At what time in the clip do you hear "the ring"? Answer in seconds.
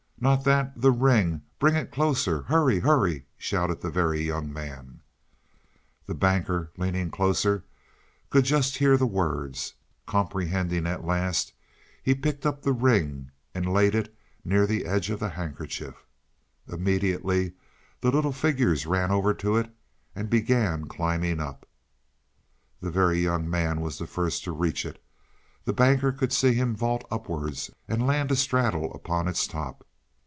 0.79-1.41, 12.61-13.31